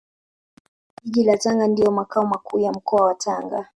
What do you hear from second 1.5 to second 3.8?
ndio Makao Makuu ya Mkoa wa Tanga